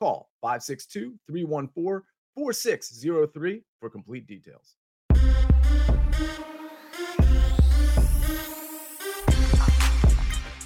[0.00, 2.02] Call 562 314
[2.34, 4.76] 4603 for complete details.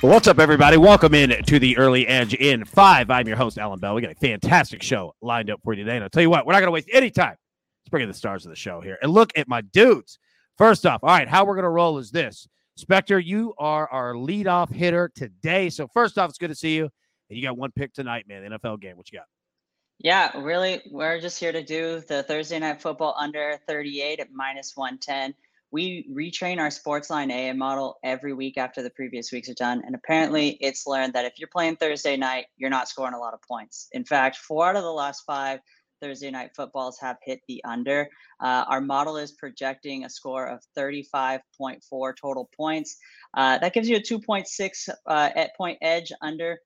[0.00, 0.78] What's up, everybody?
[0.78, 3.10] Welcome in to the Early Edge in five.
[3.10, 3.94] I'm your host, Allan Bell.
[3.94, 5.96] We got a fantastic show lined up for you today.
[5.96, 7.36] And I'll tell you what, we're not going to waste any time.
[7.82, 10.18] Let's bring in the stars of the show here and look at my dudes.
[10.56, 12.48] First off, all right, how we're going to roll is this.
[12.80, 15.68] Spector, you are our leadoff hitter today.
[15.68, 16.88] So, first off, it's good to see you.
[17.28, 18.96] And you got one pick tonight, man, the NFL game.
[18.96, 19.26] What you got?
[19.98, 24.76] Yeah, really, we're just here to do the Thursday night football under 38 at minus
[24.76, 25.34] 110
[25.70, 29.82] we retrain our sports Sportsline AA model every week after the previous weeks are done.
[29.84, 33.34] And apparently, it's learned that if you're playing Thursday night, you're not scoring a lot
[33.34, 33.88] of points.
[33.92, 35.60] In fact, four out of the last five
[36.00, 38.08] Thursday night footballs have hit the under.
[38.40, 41.40] Uh, our model is projecting a score of 35.4
[42.16, 42.96] total points.
[43.34, 46.58] Uh, that gives you a 2.6 uh, at point edge under.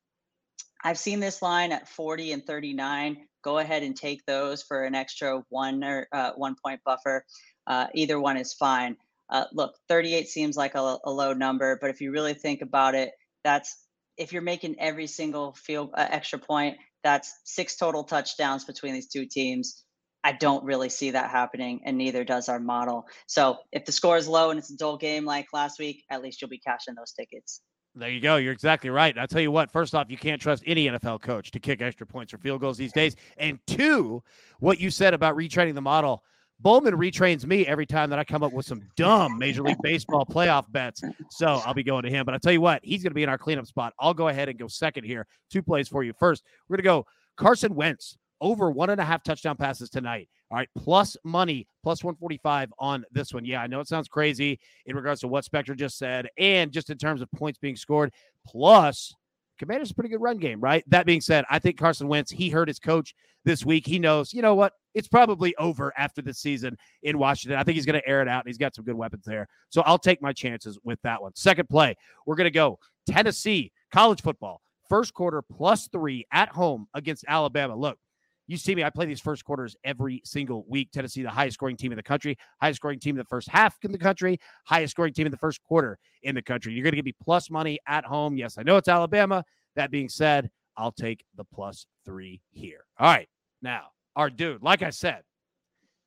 [0.84, 3.19] I've seen this line at 40 and 39.
[3.42, 7.24] Go ahead and take those for an extra one or uh, one point buffer.
[7.66, 8.97] Uh, either one is fine.
[9.30, 12.94] Uh, look, 38 seems like a, a, low number, but if you really think about
[12.94, 13.12] it,
[13.44, 13.77] that's
[14.19, 19.08] if you're making every single field uh, extra point, that's six total touchdowns between these
[19.08, 19.84] two teams.
[20.24, 23.06] I don't really see that happening, and neither does our model.
[23.27, 26.22] So if the score is low and it's a dull game like last week, at
[26.22, 27.61] least you'll be cashing those tickets.
[27.95, 28.37] There you go.
[28.37, 29.17] You're exactly right.
[29.19, 32.07] I'll tell you what, first off, you can't trust any NFL coach to kick extra
[32.07, 33.17] points or field goals these days.
[33.37, 34.23] And two,
[34.61, 36.23] what you said about retraining the model
[36.63, 40.25] Bollman retrains me every time that I come up with some dumb Major League Baseball
[40.25, 41.03] playoff bets.
[41.31, 42.25] So I'll be going to him.
[42.25, 43.95] But I'll tell you what, he's going to be in our cleanup spot.
[43.98, 45.27] I'll go ahead and go second here.
[45.51, 46.13] Two plays for you.
[46.13, 50.29] First, we're going to go Carson Wentz over one and a half touchdown passes tonight.
[50.52, 53.46] All right, plus money, plus 145 on this one.
[53.46, 56.90] Yeah, I know it sounds crazy in regards to what Spector just said, and just
[56.90, 58.13] in terms of points being scored.
[58.46, 59.14] Plus,
[59.58, 60.83] Commanders a pretty good run game, right?
[60.89, 63.14] That being said, I think Carson Wentz, he heard his coach
[63.45, 63.86] this week.
[63.86, 64.73] He knows, you know what?
[64.92, 67.58] It's probably over after the season in Washington.
[67.58, 68.45] I think he's going to air it out.
[68.45, 69.46] And he's got some good weapons there.
[69.70, 71.33] So I'll take my chances with that one.
[71.34, 71.96] Second play,
[72.27, 77.77] we're going to go Tennessee college football, first quarter plus three at home against Alabama.
[77.77, 77.98] Look,
[78.47, 80.91] you see me, I play these first quarters every single week.
[80.92, 83.77] Tennessee, the highest scoring team in the country, highest scoring team in the first half
[83.83, 86.73] in the country, highest scoring team in the first quarter in the country.
[86.73, 88.36] You're going to give me plus money at home.
[88.36, 89.45] Yes, I know it's Alabama.
[89.77, 92.85] That being said, I'll take the plus three here.
[92.98, 93.29] All right.
[93.63, 95.23] Now, our dude, like I said,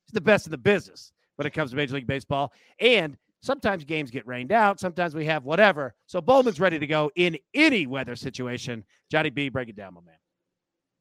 [0.04, 2.52] he's the best in the business when it comes to Major League Baseball.
[2.80, 4.78] And sometimes games get rained out.
[4.78, 5.94] Sometimes we have whatever.
[6.06, 8.84] So Bollman's ready to go in any weather situation.
[9.10, 10.16] Johnny B, break it down, my man.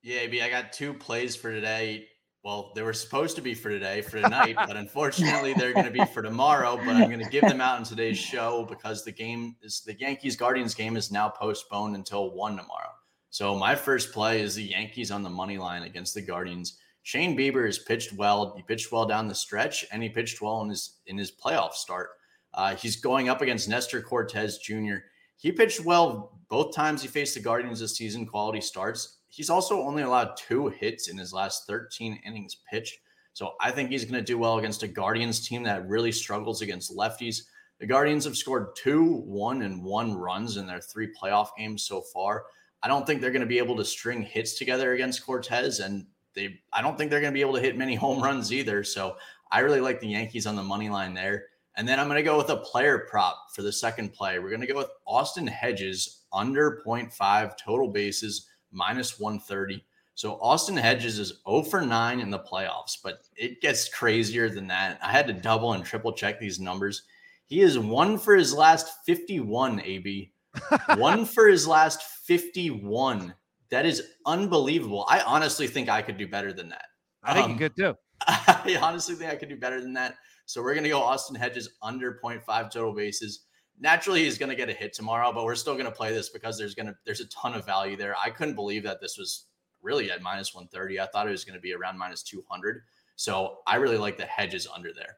[0.05, 2.05] Yeah, B, I got two plays for today.
[2.43, 5.91] Well, they were supposed to be for today, for tonight, but unfortunately they're going to
[5.91, 6.77] be for tomorrow.
[6.77, 9.95] But I'm going to give them out in today's show because the game is the
[9.99, 12.91] Yankees Guardians game is now postponed until one tomorrow.
[13.31, 16.77] So my first play is the Yankees on the money line against the Guardians.
[17.01, 18.53] Shane Bieber has pitched well.
[18.55, 21.73] He pitched well down the stretch, and he pitched well in his in his playoff
[21.73, 22.09] start.
[22.53, 24.97] Uh, he's going up against Nestor Cortes Jr.
[25.35, 28.27] He pitched well both times he faced the Guardians this season.
[28.27, 29.17] Quality starts.
[29.35, 32.99] He's also only allowed two hits in his last 13 innings pitched.
[33.33, 36.61] So I think he's going to do well against a Guardians team that really struggles
[36.61, 37.41] against lefties.
[37.79, 41.99] The Guardians have scored two, one, and one runs in their three playoff games so
[41.99, 42.45] far.
[42.81, 46.05] I don't think they're going to be able to string hits together against Cortes, and
[46.33, 48.85] they I don't think they're going to be able to hit many home runs either.
[48.85, 49.17] So
[49.51, 51.47] I really like the Yankees on the money line there.
[51.75, 54.39] And then I'm going to go with a player prop for the second play.
[54.39, 59.83] We're going to go with Austin Hedges under 0.5 total bases minus 130.
[60.13, 64.67] So Austin Hedges is 0 for 9 in the playoffs, but it gets crazier than
[64.67, 64.99] that.
[65.01, 67.03] I had to double and triple check these numbers.
[67.47, 70.31] He is one for his last 51, AB.
[70.95, 73.33] one for his last 51.
[73.69, 75.05] That is unbelievable.
[75.09, 76.85] I honestly think I could do better than that.
[77.23, 77.95] I think um, you could too.
[78.27, 80.15] I honestly think I could do better than that.
[80.45, 83.45] So we're going to go Austin Hedges under 0.5 total bases
[83.79, 86.29] naturally he's going to get a hit tomorrow, but we're still going to play this
[86.29, 88.15] because there's going to there's a ton of value there.
[88.23, 89.45] I couldn't believe that this was
[89.81, 90.99] really at minus 130.
[90.99, 92.81] I thought it was going to be around minus 200.
[93.15, 95.17] So I really like the hedges under there.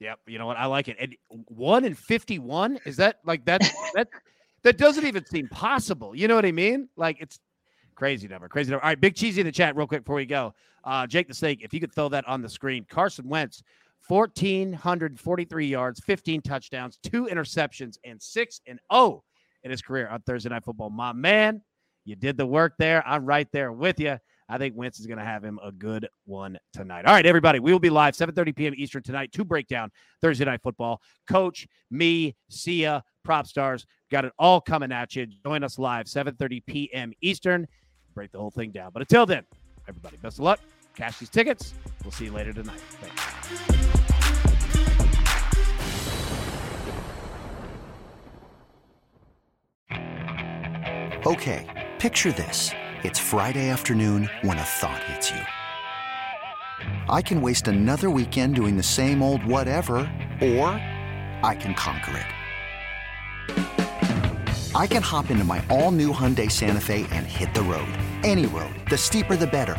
[0.00, 0.20] Yep.
[0.26, 0.56] You know what?
[0.56, 0.96] I like it.
[0.98, 1.16] And
[1.48, 3.62] one in 51 is that like that
[3.94, 4.08] that
[4.62, 6.14] that doesn't even seem possible.
[6.14, 6.88] You know what I mean?
[6.96, 7.38] Like it's
[7.94, 8.48] Crazy number.
[8.48, 8.84] Crazy number.
[8.84, 10.54] All right, Big Cheesy in the chat, real quick before we go.
[10.82, 12.84] Uh, Jake the Snake, if you could throw that on the screen.
[12.88, 13.62] Carson Wentz,
[14.08, 19.22] 1,443 yards, 15 touchdowns, two interceptions, and 6 and 0
[19.62, 20.90] in his career on Thursday Night Football.
[20.90, 21.62] My man,
[22.04, 23.06] you did the work there.
[23.06, 24.18] I'm right there with you.
[24.48, 27.06] I think Wentz is going to have him a good one tonight.
[27.06, 28.74] All right, everybody, we will be live 7:30 p.m.
[28.76, 29.90] Eastern tonight to break down
[30.20, 31.00] Thursday Night Football.
[31.26, 35.26] Coach, me, Sia, Prop Stars, got it all coming at you.
[35.26, 37.12] Join us live 7:30 p.m.
[37.22, 37.66] Eastern.
[38.14, 38.90] Break the whole thing down.
[38.92, 39.44] But until then,
[39.88, 40.60] everybody, best of luck.
[40.94, 41.74] Cash these tickets.
[42.04, 42.80] We'll see you later tonight.
[43.00, 43.20] Thanks.
[51.26, 52.70] Okay, picture this.
[53.02, 55.40] It's Friday afternoon when a thought hits you.
[57.08, 59.96] I can waste another weekend doing the same old whatever,
[60.42, 60.68] or
[61.42, 62.26] I can conquer it.
[64.74, 67.88] I can hop into my all new Hyundai Santa Fe and hit the road.
[68.22, 68.74] Any road.
[68.90, 69.78] The steeper, the better.